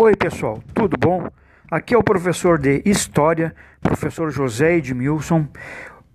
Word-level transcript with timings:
Oi, 0.00 0.14
pessoal, 0.14 0.62
tudo 0.72 0.96
bom? 0.96 1.28
Aqui 1.68 1.92
é 1.92 1.98
o 1.98 2.04
professor 2.04 2.56
de 2.56 2.80
História, 2.84 3.52
professor 3.80 4.30
José 4.30 4.76
Edmilson. 4.76 5.48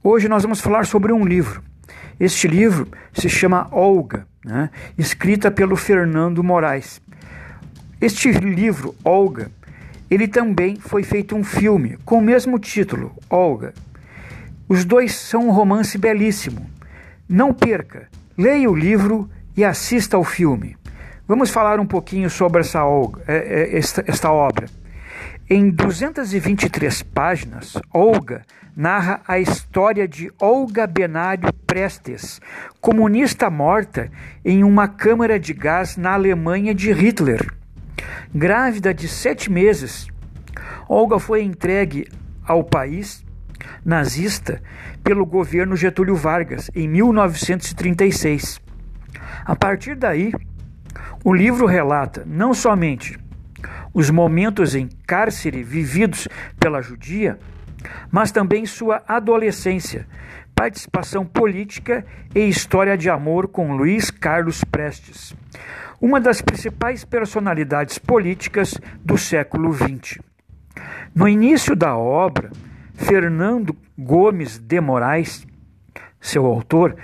Hoje 0.02 0.30
nós 0.30 0.44
vamos 0.44 0.62
falar 0.62 0.86
sobre 0.86 1.12
um 1.12 1.26
livro. 1.26 1.62
Este 2.18 2.48
livro 2.48 2.88
se 3.12 3.28
chama 3.28 3.68
Olga, 3.74 4.26
né? 4.46 4.70
escrita 4.98 5.52
pelo 5.52 5.76
Fernando 5.76 6.42
Moraes. 6.42 7.02
Este 8.00 8.32
livro, 8.32 8.96
Olga, 9.04 9.52
ele 10.10 10.30
também 10.30 10.78
foi 10.78 11.04
feito 11.04 11.36
um 11.36 11.44
filme 11.44 11.98
com 12.06 12.20
o 12.20 12.24
mesmo 12.24 12.58
título, 12.58 13.14
Olga. 13.30 13.74
Os 14.70 14.86
dois 14.86 15.14
são 15.14 15.50
um 15.50 15.52
romance 15.52 15.98
belíssimo. 15.98 16.66
Não 17.28 17.54
perca, 17.54 18.08
leia 18.38 18.72
o 18.72 18.76
livro 18.76 19.30
e 19.58 19.66
assista 19.66 20.16
ao 20.16 20.24
filme. 20.24 20.78
Vamos 21.34 21.50
falar 21.50 21.80
um 21.80 21.86
pouquinho 21.88 22.30
sobre 22.30 22.62
essa, 22.62 22.84
é, 23.28 23.36
é, 23.36 23.76
esta, 23.76 24.04
esta 24.06 24.32
obra. 24.32 24.68
Em 25.50 25.72
223 25.72 27.02
páginas, 27.02 27.74
Olga 27.92 28.44
narra 28.78 29.20
a 29.28 29.40
história 29.40 30.08
de 30.08 30.32
Olga 30.40 30.86
Benário 30.86 31.52
Prestes, 31.66 32.40
comunista 32.80 33.50
morta 33.50 34.12
em 34.46 34.64
uma 34.64 34.88
câmara 34.88 35.40
de 35.40 35.56
gás 35.56 35.98
na 35.98 36.14
Alemanha 36.14 36.72
de 36.72 36.94
Hitler. 36.94 37.52
Grávida 38.32 38.94
de 38.94 39.08
sete 39.08 39.52
meses, 39.52 40.08
Olga 40.88 41.18
foi 41.18 41.42
entregue 41.42 42.08
ao 42.46 42.64
país 42.64 43.26
nazista 43.84 44.62
pelo 45.04 45.26
governo 45.26 45.76
Getúlio 45.76 46.16
Vargas 46.16 46.70
em 46.76 46.88
1936. 46.88 48.62
A 49.44 49.56
partir 49.56 49.96
daí, 49.96 50.32
o 51.24 51.34
livro 51.34 51.66
relata 51.66 52.24
não 52.26 52.54
somente 52.54 53.18
os 53.94 54.10
momentos 54.10 54.76
em 54.76 54.90
cárcere 55.06 55.64
vividos 55.64 56.28
pela 56.60 56.82
judia, 56.82 57.38
mas 58.12 58.32
também 58.32 58.66
sua 58.66 59.04
adolescência, 59.08 60.08
participação 60.56 61.26
política 61.26 62.06
e 62.34 62.48
história 62.48 62.98
de 62.98 63.10
amor 63.10 63.48
com 63.48 63.76
Luiz 63.76 64.10
Carlos 64.10 64.64
Prestes, 64.64 65.36
uma 66.02 66.20
das 66.20 66.42
principais 66.42 67.06
personalidades 67.06 67.98
políticas 67.98 68.74
do 69.04 69.18
século 69.18 69.74
XX. 69.74 70.20
No 71.14 71.28
início 71.28 71.76
da 71.76 71.96
obra, 71.96 72.52
Fernando 72.96 73.76
Gomes 73.98 74.58
de 74.58 74.82
Moraes, 74.82 75.46
seu 76.20 76.46
autor, 76.46 76.96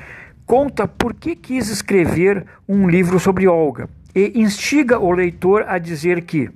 conta 0.49 0.87
por 0.87 1.13
que 1.13 1.35
quis 1.35 1.69
escrever 1.69 2.43
um 2.67 2.89
livro 2.89 3.19
sobre 3.19 3.47
Olga 3.47 3.87
e 4.15 4.41
instiga 4.41 4.97
o 4.97 5.11
leitor 5.11 5.63
a 5.67 5.77
dizer 5.77 6.23
que 6.23 6.49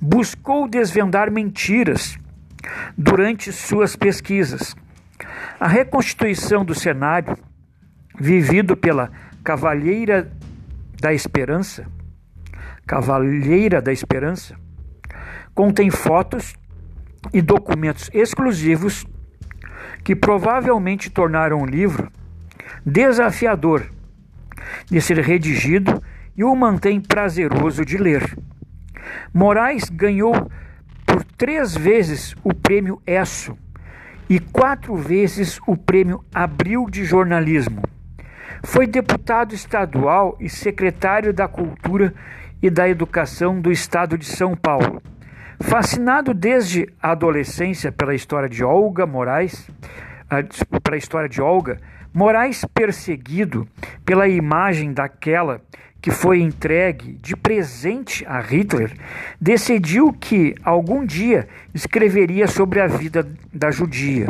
buscou 0.00 0.68
desvendar 0.68 1.28
mentiras 1.28 2.16
durante 2.96 3.50
suas 3.50 3.96
pesquisas. 3.96 4.76
A 5.58 5.66
reconstituição 5.66 6.64
do 6.64 6.76
cenário 6.76 7.36
vivido 8.16 8.76
pela 8.76 9.10
Cavalheira 9.42 10.30
da 11.00 11.12
Esperança, 11.12 11.88
Cavalheira 12.86 13.82
da 13.82 13.92
Esperança, 13.92 14.54
contém 15.56 15.90
fotos 15.90 16.54
e 17.32 17.42
documentos 17.42 18.08
exclusivos 18.14 19.04
que 20.04 20.14
provavelmente 20.14 21.10
tornaram 21.10 21.62
o 21.62 21.66
livro 21.66 22.12
desafiador 22.84 23.90
de 24.90 25.00
ser 25.00 25.18
redigido 25.18 26.02
e 26.36 26.44
o 26.44 26.54
mantém 26.54 27.00
prazeroso 27.00 27.84
de 27.84 27.98
ler. 27.98 28.36
Moraes 29.32 29.88
ganhou 29.88 30.32
por 31.06 31.24
três 31.24 31.76
vezes 31.76 32.34
o 32.44 32.54
prêmio 32.54 33.00
ESSO 33.06 33.56
e 34.28 34.38
quatro 34.38 34.94
vezes 34.94 35.58
o 35.66 35.76
prêmio 35.76 36.22
Abril 36.34 36.86
de 36.90 37.04
Jornalismo. 37.04 37.82
Foi 38.62 38.86
deputado 38.86 39.54
estadual 39.54 40.36
e 40.40 40.48
secretário 40.48 41.32
da 41.32 41.48
Cultura 41.48 42.12
e 42.62 42.68
da 42.68 42.88
Educação 42.88 43.60
do 43.60 43.70
Estado 43.70 44.18
de 44.18 44.26
São 44.26 44.54
Paulo. 44.54 45.00
Fascinado 45.60 46.34
desde 46.34 46.88
a 47.02 47.12
adolescência 47.12 47.90
pela 47.90 48.14
história 48.14 48.48
de 48.48 48.62
Olga 48.62 49.06
Moraes, 49.06 49.68
pela 50.82 50.96
história 50.96 51.28
de 51.28 51.40
Olga, 51.40 51.78
Moraes 52.18 52.64
perseguido 52.74 53.64
pela 54.04 54.26
imagem 54.26 54.92
daquela 54.92 55.60
que 56.02 56.10
foi 56.10 56.40
entregue 56.40 57.12
de 57.12 57.36
presente 57.36 58.26
a 58.26 58.40
Hitler, 58.40 58.92
decidiu 59.40 60.12
que 60.12 60.52
algum 60.64 61.06
dia 61.06 61.46
escreveria 61.72 62.48
sobre 62.48 62.80
a 62.80 62.88
vida 62.88 63.24
da 63.54 63.70
judia. 63.70 64.26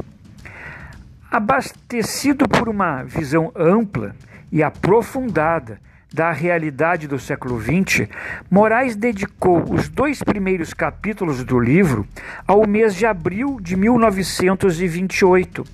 Abastecido 1.30 2.46
por 2.46 2.68
uma 2.68 3.04
visão 3.04 3.50
ampla 3.56 4.14
e 4.52 4.62
aprofundada 4.62 5.80
da 6.12 6.30
realidade 6.30 7.08
do 7.08 7.18
século 7.18 7.58
XX, 7.58 8.06
Moraes 8.50 8.96
dedicou 8.96 9.64
os 9.72 9.88
dois 9.88 10.22
primeiros 10.22 10.74
capítulos 10.74 11.42
do 11.42 11.58
livro 11.58 12.06
ao 12.46 12.66
mês 12.66 12.94
de 12.94 13.06
abril 13.06 13.58
de 13.62 13.74
1928, 13.76 15.64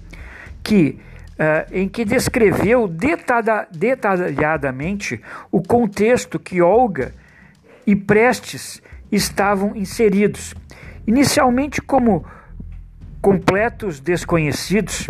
que 0.63 1.01
em 1.73 1.89
que 1.89 2.05
descreveu 2.05 2.87
detalha, 2.87 3.67
detalhadamente 3.71 5.21
o 5.51 5.63
contexto 5.63 6.39
que 6.39 6.63
Olga 6.63 7.13
e 7.87 7.97
Prestes 7.97 8.81
estavam 9.11 9.75
inseridos. 9.75 10.55
Inicialmente 11.07 11.81
como 11.83 12.25
completos 13.21 14.01
desconhecidos, 14.01 15.09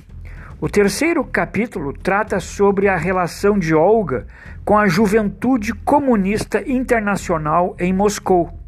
o 0.61 0.69
terceiro 0.69 1.25
capítulo 1.25 1.93
trata 1.93 2.41
sobre 2.41 2.89
a 2.89 2.97
relação 2.97 3.59
de 3.59 3.75
Olga 3.75 4.27
com 4.65 4.79
a 4.79 4.89
Juventude 4.89 5.75
Comunista 5.75 6.63
Internacional 6.67 7.77
em 7.79 7.93
Moscou. 7.93 8.59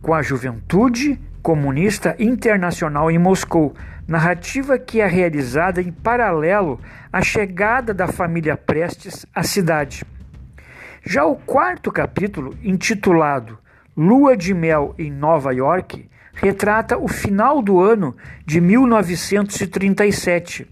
Com 0.00 0.14
a 0.14 0.22
Juventude 0.22 1.18
Comunista 1.42 2.14
Internacional 2.18 3.10
em 3.10 3.18
Moscou, 3.18 3.74
narrativa 4.06 4.78
que 4.78 5.00
é 5.00 5.06
realizada 5.06 5.80
em 5.80 5.90
paralelo 5.90 6.78
à 7.12 7.22
chegada 7.22 7.94
da 7.94 8.06
família 8.06 8.56
Prestes 8.56 9.24
à 9.34 9.42
cidade. 9.42 10.04
Já 11.02 11.24
o 11.24 11.36
quarto 11.36 11.90
capítulo, 11.90 12.54
intitulado 12.62 13.58
Lua 13.96 14.36
de 14.36 14.52
Mel 14.52 14.94
em 14.98 15.10
Nova 15.10 15.52
York, 15.52 16.08
retrata 16.34 16.98
o 16.98 17.08
final 17.08 17.62
do 17.62 17.80
ano 17.80 18.14
de 18.44 18.60
1937. 18.60 20.70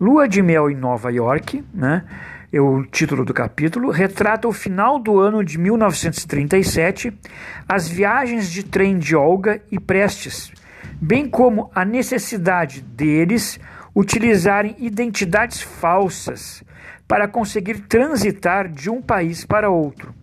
Lua 0.00 0.28
de 0.28 0.40
Mel 0.42 0.70
em 0.70 0.76
Nova 0.76 1.12
York, 1.12 1.64
né? 1.72 2.04
O 2.52 2.82
título 2.84 3.24
do 3.24 3.34
capítulo, 3.34 3.90
retrata 3.90 4.48
o 4.48 4.52
final 4.52 4.98
do 4.98 5.18
ano 5.18 5.44
de 5.44 5.58
1937, 5.58 7.12
as 7.68 7.88
viagens 7.88 8.50
de 8.50 8.62
trem 8.62 8.98
de 8.98 9.14
Olga 9.14 9.60
e 9.70 9.78
Prestes, 9.78 10.50
bem 10.94 11.28
como 11.28 11.70
a 11.74 11.84
necessidade 11.84 12.80
deles 12.80 13.60
utilizarem 13.94 14.76
identidades 14.78 15.60
falsas 15.60 16.62
para 17.06 17.28
conseguir 17.28 17.80
transitar 17.80 18.68
de 18.68 18.88
um 18.88 19.02
país 19.02 19.44
para 19.44 19.68
outro. 19.68 20.14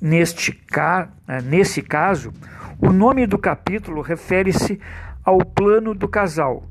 Neste 0.00 0.52
ca... 0.52 1.08
Eh, 1.28 1.40
nesse 1.42 1.80
caso, 1.80 2.32
o 2.78 2.90
nome 2.90 3.26
do 3.26 3.38
capítulo 3.38 4.02
refere-se 4.02 4.80
ao 5.24 5.38
plano 5.38 5.94
do 5.94 6.08
casal, 6.08 6.68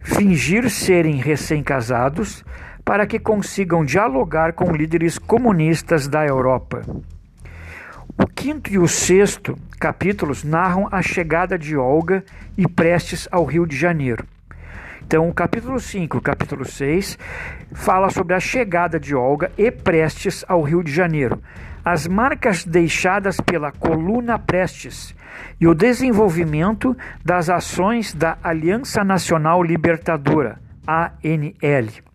fingir 0.00 0.70
serem 0.70 1.16
recém-casados 1.16 2.44
para 2.88 3.06
que 3.06 3.18
consigam 3.18 3.84
dialogar 3.84 4.54
com 4.54 4.72
líderes 4.72 5.18
comunistas 5.18 6.08
da 6.08 6.24
Europa. 6.24 6.80
O 8.16 8.26
quinto 8.26 8.72
e 8.72 8.78
o 8.78 8.88
sexto 8.88 9.58
capítulos 9.78 10.42
narram 10.42 10.88
a 10.90 11.02
chegada 11.02 11.58
de 11.58 11.76
Olga 11.76 12.24
e 12.56 12.66
Prestes 12.66 13.28
ao 13.30 13.44
Rio 13.44 13.66
de 13.66 13.76
Janeiro. 13.76 14.24
Então, 15.02 15.28
o 15.28 15.34
capítulo 15.34 15.78
5 15.78 16.16
e 16.16 16.18
o 16.18 16.22
capítulo 16.22 16.64
6 16.64 17.18
fala 17.74 18.08
sobre 18.08 18.32
a 18.32 18.40
chegada 18.40 18.98
de 18.98 19.14
Olga 19.14 19.52
e 19.58 19.70
Prestes 19.70 20.42
ao 20.48 20.62
Rio 20.62 20.82
de 20.82 20.90
Janeiro, 20.90 21.42
as 21.84 22.06
marcas 22.06 22.64
deixadas 22.64 23.38
pela 23.38 23.70
coluna 23.70 24.38
Prestes 24.38 25.14
e 25.60 25.68
o 25.68 25.74
desenvolvimento 25.74 26.96
das 27.22 27.50
ações 27.50 28.14
da 28.14 28.38
Aliança 28.42 29.04
Nacional 29.04 29.62
Libertadora, 29.62 30.58
ANL. 30.86 32.08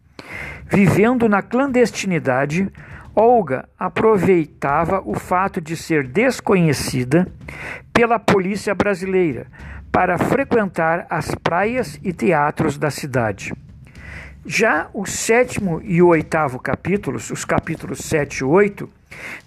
Vivendo 0.73 1.29
na 1.29 1.43
clandestinidade, 1.43 2.67
Olga 3.13 3.69
aproveitava 3.77 5.03
o 5.05 5.13
fato 5.13 5.61
de 5.61 5.77
ser 5.77 6.07
desconhecida 6.07 7.27
pela 7.93 8.17
polícia 8.17 8.73
brasileira 8.73 9.45
para 9.91 10.17
frequentar 10.17 11.05
as 11.11 11.35
praias 11.35 11.99
e 12.01 12.11
teatros 12.11 12.75
da 12.75 12.89
cidade. 12.89 13.53
Já 14.47 14.89
o 14.95 15.05
sétimo 15.05 15.79
e 15.83 16.01
o 16.01 16.07
oitavo 16.07 16.57
capítulos, 16.57 17.29
os 17.29 17.45
capítulos 17.45 17.99
7 17.99 18.39
e 18.39 18.43
8, 18.43 18.89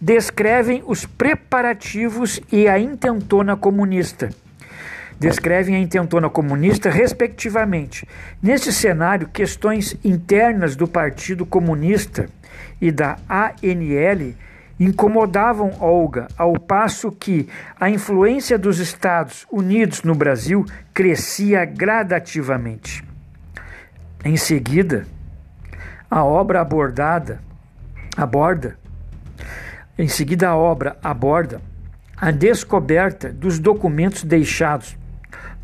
descrevem 0.01 0.81
os 0.87 1.07
preparativos 1.07 2.41
e 2.53 2.69
a 2.69 2.79
intentona 2.79 3.57
comunista. 3.57 4.31
Descrevem 5.19 5.75
a 5.75 5.79
intentona 5.79 6.29
comunista, 6.29 6.91
respectivamente. 6.91 8.07
Neste 8.43 8.73
cenário, 8.73 9.29
questões 9.29 9.97
internas 10.05 10.77
do 10.77 10.87
Partido 10.87 11.47
Comunista 11.47 12.29
e 12.81 12.93
da 12.93 13.17
ANL 13.29 14.35
incomodavam 14.79 15.73
Olga, 15.81 16.29
ao 16.37 16.59
passo 16.61 17.11
que 17.11 17.49
a 17.81 17.89
influência 17.89 18.59
dos 18.59 18.79
Estados 18.79 19.47
Unidos 19.51 20.03
no 20.03 20.15
Brasil 20.15 20.67
crescia 20.93 21.65
gradativamente. 21.65 23.03
Em 24.23 24.37
seguida, 24.37 25.07
a 26.11 26.23
obra 26.23 26.61
abordada 26.61 27.41
aborda 28.17 28.77
em 29.99 30.09
seguida 30.09 30.49
a 30.49 30.57
obra 30.57 30.97
aborda 31.03 31.61
a 32.17 32.31
descoberta 32.31 33.33
dos 33.33 33.59
documentos 33.59 34.25
deixados 34.25 34.97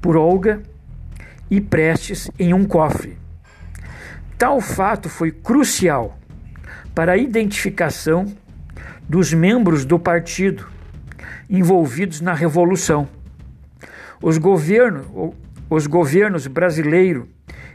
por 0.02 0.16
Olga 0.16 0.60
e 1.49 1.60
Prestes 1.60 2.28
em 2.38 2.52
um 2.52 2.64
cofre. 2.64 3.16
Tal 4.37 4.60
fato 4.60 5.08
foi 5.08 5.31
crucial 5.31 6.19
para 6.93 7.12
a 7.12 7.16
identificação 7.16 8.26
dos 9.08 9.32
membros 9.32 9.84
do 9.84 9.99
partido 9.99 10.66
envolvidos 11.49 12.20
na 12.20 12.34
revolução. 12.34 13.08
Os, 14.20 14.38
governo, 14.38 15.34
os 15.70 15.87
governos 15.87 16.46
brasileiro 16.46 17.28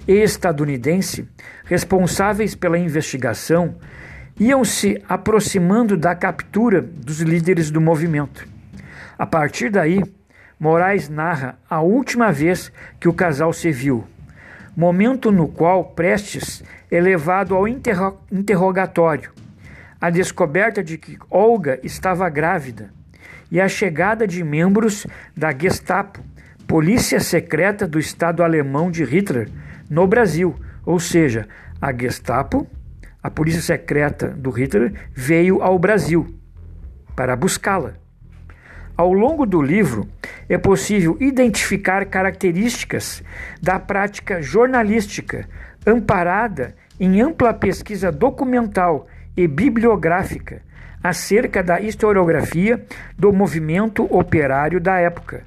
e 0.07 0.13
estadunidense, 0.13 1.27
responsáveis 1.65 2.55
pela 2.55 2.77
investigação, 2.77 3.75
iam 4.39 4.63
se 4.65 5.01
aproximando 5.07 5.95
da 5.95 6.15
captura 6.15 6.81
dos 6.81 7.21
líderes 7.21 7.71
do 7.71 7.79
movimento. 7.79 8.47
A 9.17 9.25
partir 9.25 9.69
daí, 9.69 10.01
Moraes 10.59 11.07
narra 11.07 11.59
a 11.69 11.81
última 11.81 12.31
vez 12.31 12.71
que 12.99 13.07
o 13.07 13.13
casal 13.13 13.53
se 13.53 13.71
viu, 13.71 14.03
momento 14.75 15.31
no 15.31 15.47
qual 15.47 15.83
Prestes 15.83 16.63
é 16.89 16.99
levado 16.99 17.53
ao 17.53 17.67
interro 17.67 18.19
interrogatório, 18.31 19.31
a 20.01 20.09
descoberta 20.09 20.83
de 20.83 20.97
que 20.97 21.17
Olga 21.29 21.79
estava 21.83 22.27
grávida 22.29 22.91
e 23.51 23.61
a 23.61 23.67
chegada 23.67 24.25
de 24.27 24.43
membros 24.43 25.05
da 25.35 25.55
Gestapo, 25.55 26.23
polícia 26.67 27.19
secreta 27.19 27.87
do 27.87 27.99
Estado 27.99 28.43
alemão 28.43 28.89
de 28.89 29.03
Hitler, 29.03 29.49
no 29.89 30.07
Brasil, 30.07 30.55
ou 30.83 30.99
seja, 30.99 31.47
a 31.79 31.93
Gestapo, 31.93 32.67
a 33.21 33.29
polícia 33.29 33.61
secreta 33.61 34.29
do 34.29 34.49
Hitler, 34.49 34.93
veio 35.13 35.61
ao 35.61 35.77
Brasil 35.77 36.35
para 37.15 37.35
buscá-la. 37.35 38.06
Ao 38.97 39.13
longo 39.13 39.45
do 39.45 39.61
livro, 39.61 40.07
é 40.49 40.57
possível 40.57 41.15
identificar 41.19 42.03
características 42.07 43.23
da 43.61 43.79
prática 43.79 44.41
jornalística 44.41 45.47
amparada 45.85 46.73
em 46.99 47.21
ampla 47.21 47.53
pesquisa 47.53 48.11
documental 48.11 49.07
e 49.35 49.47
bibliográfica 49.47 50.63
acerca 51.03 51.61
da 51.61 51.79
historiografia 51.79 52.83
do 53.15 53.31
movimento 53.31 54.03
operário 54.05 54.81
da 54.81 54.97
época, 54.97 55.43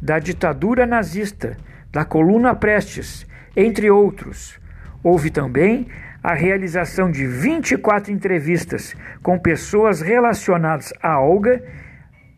da 0.00 0.18
ditadura 0.18 0.84
nazista, 0.84 1.56
da 1.90 2.04
coluna 2.04 2.54
Prestes 2.54 3.26
entre 3.56 3.90
outros. 3.90 4.60
Houve 5.02 5.30
também 5.30 5.88
a 6.22 6.34
realização 6.34 7.10
de 7.10 7.26
24 7.26 8.12
entrevistas 8.12 8.94
com 9.22 9.38
pessoas 9.38 10.02
relacionadas 10.02 10.92
a 11.02 11.18
Olga 11.18 11.62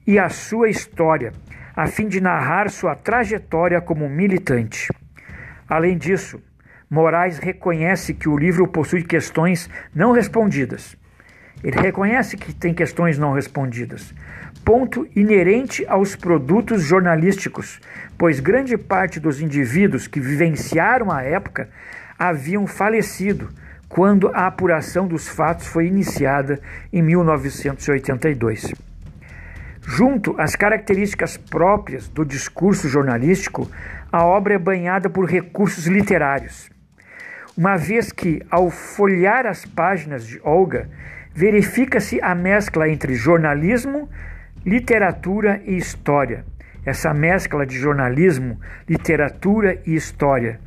e 0.06 0.18
a 0.18 0.28
sua 0.28 0.68
história, 0.68 1.32
a 1.74 1.86
fim 1.86 2.08
de 2.08 2.20
narrar 2.20 2.70
sua 2.70 2.94
trajetória 2.94 3.80
como 3.80 4.08
militante. 4.08 4.88
Além 5.68 5.96
disso, 5.96 6.42
Moraes 6.90 7.38
reconhece 7.38 8.12
que 8.12 8.28
o 8.28 8.36
livro 8.36 8.68
possui 8.68 9.02
questões 9.02 9.70
não 9.94 10.12
respondidas. 10.12 10.94
Ele 11.64 11.80
reconhece 11.80 12.36
que 12.36 12.52
tem 12.52 12.74
questões 12.74 13.16
não 13.16 13.32
respondidas, 13.32 14.12
ponto 14.64 15.08
inerente 15.16 15.86
aos 15.86 16.14
produtos 16.16 16.82
jornalísticos, 16.82 17.80
pois 18.18 18.40
grande 18.40 18.76
parte 18.76 19.18
dos 19.18 19.40
indivíduos 19.40 20.06
que 20.06 20.20
vivenciaram 20.20 21.10
a 21.10 21.22
época 21.22 21.70
haviam 22.18 22.66
falecido 22.66 23.48
quando 23.88 24.28
a 24.28 24.46
apuração 24.46 25.06
dos 25.06 25.28
fatos 25.28 25.66
foi 25.66 25.86
iniciada 25.86 26.60
em 26.92 27.00
1982. 27.00 28.91
Junto 29.84 30.34
às 30.40 30.54
características 30.54 31.36
próprias 31.36 32.08
do 32.08 32.24
discurso 32.24 32.88
jornalístico, 32.88 33.68
a 34.10 34.24
obra 34.24 34.54
é 34.54 34.58
banhada 34.58 35.10
por 35.10 35.24
recursos 35.24 35.86
literários. 35.86 36.70
Uma 37.56 37.76
vez 37.76 38.12
que, 38.12 38.40
ao 38.50 38.70
folhear 38.70 39.44
as 39.44 39.66
páginas 39.66 40.26
de 40.26 40.40
Olga, 40.42 40.88
verifica-se 41.34 42.20
a 42.22 42.34
mescla 42.34 42.88
entre 42.88 43.14
jornalismo, 43.14 44.08
literatura 44.64 45.60
e 45.66 45.76
história. 45.76 46.44
Essa 46.86 47.12
mescla 47.12 47.66
de 47.66 47.78
jornalismo, 47.78 48.60
literatura 48.88 49.80
e 49.84 49.94
história, 49.94 50.60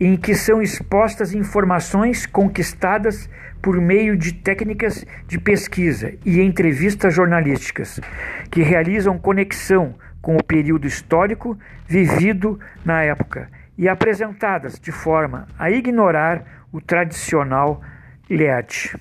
em 0.00 0.16
que 0.16 0.34
são 0.34 0.62
expostas 0.62 1.34
informações 1.34 2.26
conquistadas 2.26 3.28
por 3.60 3.80
meio 3.80 4.16
de 4.16 4.32
técnicas 4.32 5.04
de 5.26 5.38
pesquisa 5.38 6.14
e 6.24 6.40
entrevistas 6.40 7.12
jornalísticas, 7.12 8.00
que 8.50 8.62
realizam 8.62 9.18
conexão 9.18 9.94
com 10.22 10.36
o 10.36 10.44
período 10.44 10.86
histórico 10.86 11.58
vivido 11.86 12.58
na 12.84 13.02
época 13.02 13.48
e 13.76 13.88
apresentadas 13.88 14.78
de 14.78 14.92
forma 14.92 15.46
a 15.58 15.70
ignorar 15.70 16.66
o 16.72 16.80
tradicional 16.80 17.82
leate. 18.28 18.96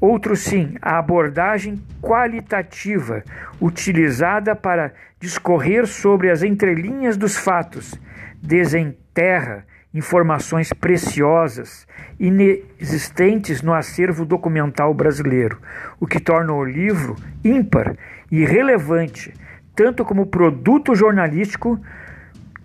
Outro 0.00 0.36
sim, 0.36 0.76
a 0.82 0.98
abordagem 0.98 1.82
qualitativa 2.02 3.22
utilizada 3.60 4.54
para 4.54 4.92
discorrer 5.18 5.86
sobre 5.86 6.30
as 6.30 6.42
entrelinhas 6.42 7.16
dos 7.16 7.36
fatos, 7.36 7.94
desenterra 8.42 9.64
informações 9.94 10.72
preciosas, 10.72 11.86
inexistentes 12.18 13.62
no 13.62 13.72
acervo 13.72 14.24
documental 14.24 14.92
brasileiro, 14.92 15.58
o 16.00 16.06
que 16.06 16.18
torna 16.18 16.52
o 16.52 16.64
livro 16.64 17.14
ímpar 17.44 17.96
e 18.30 18.44
relevante, 18.44 19.32
tanto 19.76 20.04
como 20.04 20.26
produto 20.26 20.94
jornalístico 20.94 21.80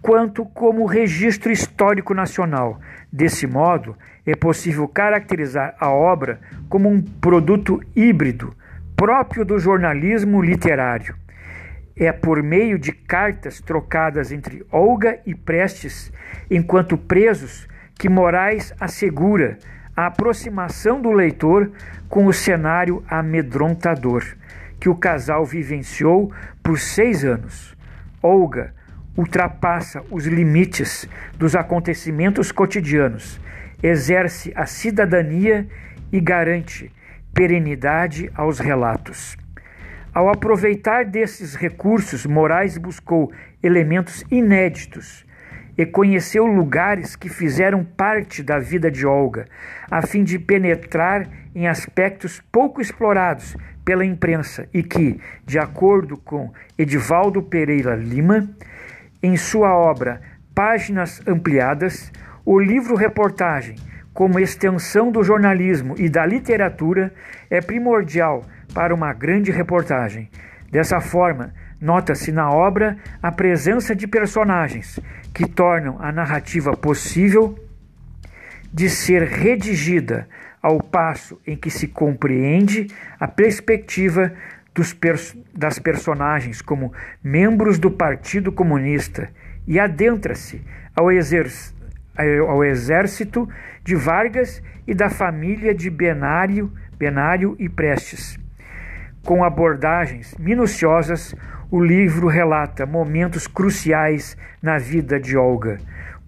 quanto 0.01 0.43
como 0.43 0.85
registro 0.85 1.51
histórico 1.51 2.13
nacional. 2.13 2.79
Desse 3.11 3.45
modo, 3.45 3.95
é 4.25 4.35
possível 4.35 4.87
caracterizar 4.87 5.75
a 5.79 5.89
obra 5.89 6.39
como 6.67 6.89
um 6.89 7.01
produto 7.01 7.81
híbrido, 7.95 8.55
próprio 8.95 9.45
do 9.45 9.59
jornalismo 9.59 10.41
literário. 10.41 11.15
É 11.99 12.11
por 12.11 12.41
meio 12.41 12.79
de 12.79 12.91
cartas 12.91 13.59
trocadas 13.59 14.31
entre 14.31 14.65
Olga 14.71 15.19
e 15.25 15.35
Prestes, 15.35 16.11
enquanto 16.49 16.97
presos, 16.97 17.67
que 17.95 18.07
Moraes 18.07 18.73
assegura 18.79 19.59
a 19.95 20.05
aproximação 20.07 21.01
do 21.01 21.11
leitor 21.11 21.69
com 22.07 22.25
o 22.25 22.33
cenário 22.33 23.03
amedrontador 23.09 24.23
que 24.79 24.89
o 24.89 24.95
casal 24.95 25.45
vivenciou 25.45 26.31
por 26.63 26.79
seis 26.79 27.25
anos. 27.25 27.75
Olga 28.23 28.73
ultrapassa 29.17 30.01
os 30.09 30.25
limites 30.25 31.07
dos 31.37 31.55
acontecimentos 31.55 32.51
cotidianos, 32.51 33.39
exerce 33.83 34.53
a 34.55 34.65
cidadania 34.65 35.67
e 36.11 36.19
garante 36.21 36.91
perenidade 37.33 38.31
aos 38.33 38.59
relatos. 38.59 39.37
Ao 40.13 40.27
aproveitar 40.27 41.05
desses 41.05 41.55
recursos, 41.55 42.25
Moraes 42.25 42.77
buscou 42.77 43.31
elementos 43.61 44.23
inéditos 44.31 45.25
e 45.77 45.85
conheceu 45.85 46.45
lugares 46.45 47.15
que 47.15 47.29
fizeram 47.29 47.83
parte 47.83 48.41
da 48.41 48.59
vida 48.59 48.89
de 48.89 49.05
Olga, 49.05 49.45
a 49.89 50.01
fim 50.01 50.23
de 50.23 50.39
penetrar 50.39 51.29
em 51.55 51.67
aspectos 51.67 52.41
pouco 52.51 52.81
explorados 52.81 53.55
pela 53.85 54.03
imprensa 54.03 54.67
e 54.73 54.83
que, 54.83 55.19
de 55.45 55.57
acordo 55.57 56.17
com 56.17 56.51
Edivaldo 56.77 57.41
Pereira 57.41 57.95
Lima, 57.95 58.49
em 59.21 59.37
sua 59.37 59.75
obra 59.75 60.21
Páginas 60.53 61.21
Ampliadas, 61.25 62.11
o 62.43 62.59
livro-reportagem, 62.59 63.75
como 64.19 64.37
extensão 64.37 65.09
do 65.09 65.23
jornalismo 65.23 65.95
e 65.97 66.09
da 66.09 66.25
literatura, 66.25 67.13
é 67.49 67.61
primordial 67.61 68.43
para 68.73 68.93
uma 68.93 69.13
grande 69.13 69.49
reportagem. 69.49 70.29
Dessa 70.69 70.99
forma, 70.99 71.53
nota-se 71.79 72.29
na 72.29 72.51
obra 72.51 72.97
a 73.23 73.31
presença 73.31 73.95
de 73.95 74.05
personagens 74.05 74.99
que 75.33 75.47
tornam 75.47 75.95
a 76.01 76.11
narrativa 76.11 76.75
possível, 76.75 77.57
de 78.73 78.89
ser 78.89 79.23
redigida 79.23 80.27
ao 80.61 80.83
passo 80.83 81.39
em 81.47 81.55
que 81.55 81.69
se 81.69 81.87
compreende 81.87 82.87
a 83.17 83.25
perspectiva 83.25 84.33
pers 84.99 85.33
das 85.55 85.79
personagens 85.79 86.61
como 86.61 86.91
membros 87.23 87.79
do 87.79 87.89
Partido 87.89 88.51
Comunista 88.51 89.29
e 89.65 89.79
adentra-se 89.79 90.61
ao, 90.93 91.09
ao 92.47 92.63
exército 92.63 93.47
de 93.83 93.95
Vargas 93.95 94.61
e 94.85 94.93
da 94.93 95.09
família 95.09 95.73
de 95.73 95.89
Benário, 95.89 96.71
Benário 96.97 97.55
e 97.59 97.69
Prestes. 97.69 98.37
Com 99.23 99.43
abordagens 99.43 100.35
minuciosas, 100.37 101.35
o 101.71 101.81
livro 101.83 102.27
relata 102.27 102.85
momentos 102.85 103.47
cruciais 103.47 104.35
na 104.61 104.77
vida 104.77 105.19
de 105.19 105.37
Olga, 105.37 105.77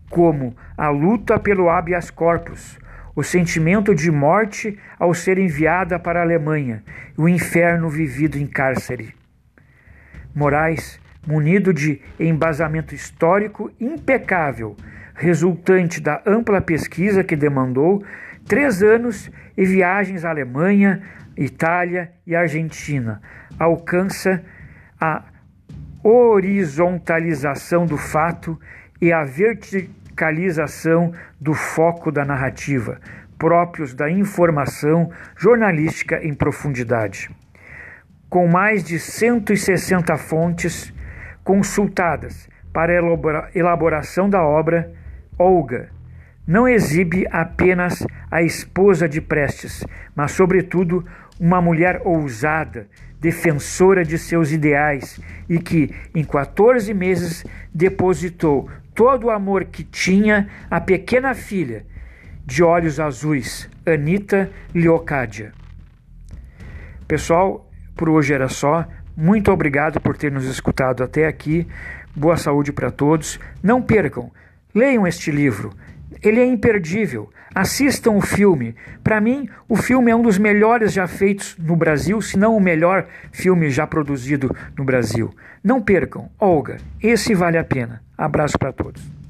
como 0.09 0.55
a 0.77 0.89
luta 0.89 1.39
pelo 1.39 1.69
habeas 1.69 2.11
corpus, 2.11 2.79
o 3.15 3.23
sentimento 3.23 3.93
de 3.93 4.11
morte 4.11 4.77
ao 4.99 5.13
ser 5.13 5.37
enviada 5.37 5.99
para 5.99 6.19
a 6.19 6.23
Alemanha 6.23 6.83
o 7.17 7.27
inferno 7.27 7.89
vivido 7.89 8.37
em 8.37 8.47
cárcere. 8.47 9.13
Moraes, 10.33 10.99
munido 11.27 11.73
de 11.73 12.01
embasamento 12.19 12.95
histórico 12.95 13.71
impecável, 13.79 14.75
resultante 15.15 16.01
da 16.01 16.21
ampla 16.25 16.61
pesquisa 16.61 17.23
que 17.23 17.35
demandou 17.35 18.03
três 18.47 18.81
anos 18.81 19.29
e 19.57 19.65
viagens 19.65 20.25
à 20.25 20.29
Alemanha, 20.29 21.01
Itália 21.37 22.11
e 22.25 22.35
Argentina, 22.35 23.21
alcança 23.57 24.43
a 24.99 25.23
horizontalização 26.03 27.85
do 27.85 27.97
fato 27.97 28.59
e 28.99 29.11
a 29.11 29.23
verticalização 29.23 31.13
do 31.39 31.53
foco 31.53 32.11
da 32.11 32.25
narrativa, 32.25 32.99
próprios 33.37 33.93
da 33.93 34.09
informação 34.09 35.11
jornalística 35.37 36.19
em 36.23 36.33
profundidade. 36.33 37.29
Com 38.29 38.47
mais 38.47 38.83
de 38.83 38.99
160 38.99 40.15
fontes 40.17 40.93
consultadas 41.43 42.49
para 42.71 42.93
a 42.93 43.49
elaboração 43.53 44.29
da 44.29 44.43
obra, 44.43 44.93
Olga 45.41 45.89
não 46.45 46.67
exibe 46.67 47.25
apenas 47.31 48.05
a 48.29 48.41
esposa 48.41 49.07
de 49.07 49.21
Prestes, 49.21 49.83
mas, 50.15 50.31
sobretudo, 50.31 51.05
uma 51.39 51.61
mulher 51.61 52.01
ousada, 52.03 52.87
defensora 53.19 54.03
de 54.03 54.17
seus 54.17 54.51
ideais 54.51 55.19
e 55.47 55.59
que, 55.59 55.93
em 56.13 56.23
14 56.23 56.93
meses, 56.93 57.45
depositou 57.73 58.69
todo 58.93 59.25
o 59.25 59.29
amor 59.29 59.65
que 59.65 59.83
tinha 59.83 60.49
à 60.69 60.81
pequena 60.81 61.33
filha, 61.33 61.85
de 62.45 62.63
olhos 62.63 62.99
azuis, 62.99 63.69
Anita 63.85 64.49
Leocádia. 64.73 65.53
Pessoal, 67.07 67.69
por 67.95 68.09
hoje 68.09 68.33
era 68.33 68.49
só. 68.49 68.85
Muito 69.15 69.51
obrigado 69.51 70.01
por 70.01 70.17
ter 70.17 70.31
nos 70.31 70.45
escutado 70.45 71.03
até 71.03 71.27
aqui. 71.27 71.67
Boa 72.15 72.35
saúde 72.35 72.73
para 72.73 72.91
todos. 72.91 73.39
Não 73.61 73.81
percam, 73.81 74.31
leiam 74.73 75.05
este 75.07 75.31
livro. 75.31 75.71
Ele 76.21 76.39
é 76.39 76.45
imperdível. 76.45 77.29
Assistam 77.53 78.11
o 78.11 78.21
filme. 78.21 78.75
Para 79.03 79.19
mim, 79.19 79.49
o 79.67 79.75
filme 79.75 80.11
é 80.11 80.15
um 80.15 80.21
dos 80.21 80.37
melhores 80.37 80.93
já 80.93 81.07
feitos 81.07 81.55
no 81.57 81.75
Brasil, 81.75 82.21
se 82.21 82.37
não 82.37 82.55
o 82.55 82.61
melhor 82.61 83.07
filme 83.31 83.69
já 83.69 83.85
produzido 83.85 84.55
no 84.77 84.83
Brasil. 84.83 85.33
Não 85.63 85.81
percam. 85.81 86.29
Olga, 86.39 86.77
esse 87.01 87.33
vale 87.33 87.57
a 87.57 87.63
pena. 87.63 88.01
Abraço 88.17 88.57
para 88.57 88.71
todos. 88.71 89.20